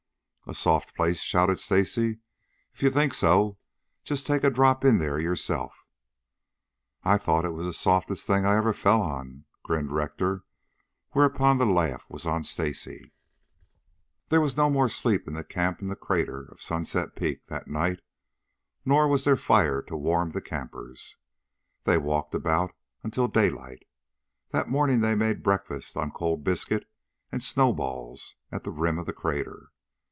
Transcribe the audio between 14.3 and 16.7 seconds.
was no more sleep in the camp in the crater of